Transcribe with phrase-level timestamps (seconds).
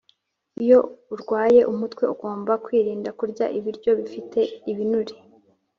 [0.63, 0.79] Iyo
[1.13, 4.39] urwaye umutwe ugomba kwirinda kurya ibiryo bifite
[4.71, 5.15] ibinure